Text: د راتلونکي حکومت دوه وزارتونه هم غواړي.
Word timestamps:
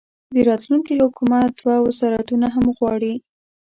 د 0.33 0.35
راتلونکي 0.49 0.93
حکومت 1.03 1.49
دوه 1.61 1.75
وزارتونه 1.87 2.47
هم 2.55 2.65
غواړي. 2.77 3.13